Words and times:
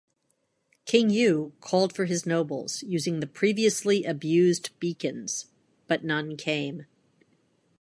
King 0.85 1.11
You 1.11 1.53
called 1.61 1.93
for 1.93 2.05
his 2.05 2.25
nobles 2.25 2.81
using 2.81 3.19
the 3.19 3.27
previously 3.27 4.03
abused 4.03 4.71
beacons 4.79 5.45
but 5.87 6.03
none 6.03 6.35
came. 6.37 6.87